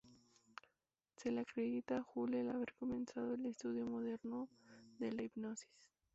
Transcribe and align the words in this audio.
Se 1.15 1.29
le 1.29 1.41
acredita 1.41 1.97
a 1.99 2.05
Hull 2.15 2.33
el 2.33 2.49
haber 2.49 2.73
comenzado 2.73 3.35
el 3.35 3.45
estudio 3.45 3.85
moderno 3.85 4.49
de 4.97 5.11
la 5.13 5.21
hipnosis. 5.21 5.69